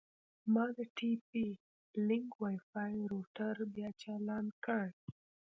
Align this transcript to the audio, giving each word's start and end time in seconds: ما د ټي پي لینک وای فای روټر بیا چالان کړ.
ما 0.53 0.65
د 0.75 0.79
ټي 0.97 1.11
پي 1.27 1.45
لینک 2.07 2.29
وای 2.41 2.57
فای 2.69 2.93
روټر 3.11 3.55
بیا 3.75 3.89
چالان 4.01 4.45
کړ. 4.65 4.83